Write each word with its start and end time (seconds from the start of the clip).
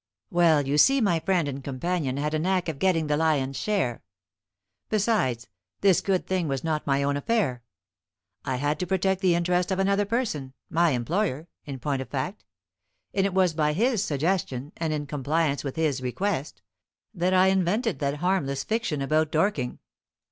"Well, 0.31 0.65
you 0.67 0.79
see, 0.79 0.99
my 0.99 1.19
friend 1.19 1.47
and 1.47 1.63
companion 1.63 2.17
had 2.17 2.33
a 2.33 2.39
knack 2.39 2.67
of 2.67 2.79
getting 2.79 3.05
the 3.05 3.15
lion's 3.15 3.55
share. 3.55 4.01
Besides, 4.89 5.47
this 5.81 6.01
good 6.01 6.25
thing 6.25 6.47
was 6.47 6.63
not 6.63 6.87
my 6.87 7.03
own 7.03 7.17
affair. 7.17 7.61
I 8.43 8.55
had 8.55 8.79
to 8.79 8.87
protect 8.87 9.21
the 9.21 9.35
interest 9.35 9.69
of 9.69 9.77
another 9.77 10.05
person 10.05 10.53
my 10.71 10.89
employer, 10.89 11.47
in 11.65 11.77
point 11.77 12.01
of 12.01 12.09
fact; 12.09 12.45
and 13.13 13.27
it 13.27 13.33
was 13.35 13.53
by 13.53 13.73
his 13.73 14.03
suggestion, 14.03 14.71
and 14.75 14.91
in 14.91 15.05
compliance 15.05 15.63
with 15.63 15.75
his 15.75 16.01
request, 16.01 16.63
that 17.13 17.35
I 17.35 17.49
invented 17.49 17.99
that 17.99 18.15
harmless 18.15 18.63
fiction 18.63 19.03
about 19.03 19.31
Dorking. 19.31 19.77